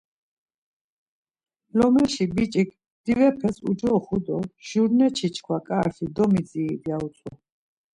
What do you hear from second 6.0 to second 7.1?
komidzirit ya